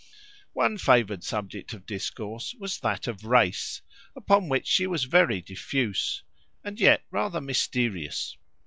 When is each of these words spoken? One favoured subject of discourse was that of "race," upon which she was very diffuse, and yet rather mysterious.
One 0.53 0.79
favoured 0.79 1.23
subject 1.23 1.73
of 1.73 1.85
discourse 1.85 2.55
was 2.57 2.79
that 2.79 3.05
of 3.05 3.23
"race," 3.23 3.83
upon 4.15 4.49
which 4.49 4.65
she 4.65 4.87
was 4.87 5.03
very 5.03 5.43
diffuse, 5.43 6.23
and 6.63 6.79
yet 6.79 7.03
rather 7.11 7.39
mysterious. 7.39 8.35